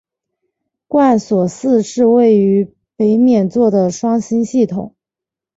[0.87, 4.95] 贯索四是位于北冕座的双星系统。